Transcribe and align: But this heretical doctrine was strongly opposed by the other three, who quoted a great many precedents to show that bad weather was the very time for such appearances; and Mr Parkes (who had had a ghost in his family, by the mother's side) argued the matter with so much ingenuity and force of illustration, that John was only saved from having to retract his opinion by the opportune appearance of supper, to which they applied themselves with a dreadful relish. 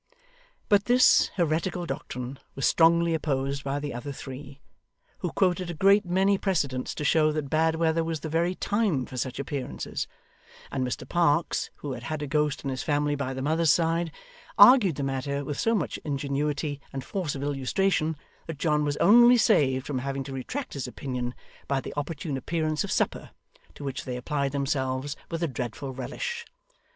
But 0.67 0.85
this 0.85 1.29
heretical 1.35 1.85
doctrine 1.85 2.39
was 2.55 2.65
strongly 2.65 3.13
opposed 3.13 3.63
by 3.63 3.79
the 3.79 3.93
other 3.93 4.11
three, 4.11 4.59
who 5.19 5.29
quoted 5.31 5.69
a 5.69 5.75
great 5.75 6.07
many 6.07 6.39
precedents 6.39 6.95
to 6.95 7.03
show 7.03 7.31
that 7.31 7.51
bad 7.51 7.75
weather 7.75 8.03
was 8.03 8.21
the 8.21 8.27
very 8.27 8.55
time 8.55 9.05
for 9.05 9.15
such 9.15 9.37
appearances; 9.37 10.07
and 10.71 10.83
Mr 10.83 11.07
Parkes 11.07 11.69
(who 11.75 11.91
had 11.91 12.01
had 12.01 12.23
a 12.23 12.27
ghost 12.27 12.63
in 12.63 12.71
his 12.71 12.81
family, 12.81 13.13
by 13.13 13.31
the 13.35 13.43
mother's 13.43 13.69
side) 13.71 14.11
argued 14.57 14.95
the 14.95 15.03
matter 15.03 15.45
with 15.45 15.59
so 15.59 15.75
much 15.75 15.99
ingenuity 16.03 16.81
and 16.91 17.03
force 17.03 17.35
of 17.35 17.43
illustration, 17.43 18.17
that 18.47 18.57
John 18.57 18.83
was 18.83 18.97
only 18.97 19.37
saved 19.37 19.85
from 19.85 19.99
having 19.99 20.23
to 20.23 20.33
retract 20.33 20.73
his 20.73 20.87
opinion 20.87 21.35
by 21.67 21.79
the 21.79 21.93
opportune 21.95 22.37
appearance 22.37 22.83
of 22.83 22.91
supper, 22.91 23.29
to 23.75 23.83
which 23.83 24.05
they 24.05 24.17
applied 24.17 24.51
themselves 24.51 25.15
with 25.29 25.43
a 25.43 25.47
dreadful 25.47 25.93
relish. 25.93 26.43